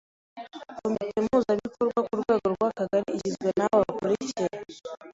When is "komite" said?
0.79-1.15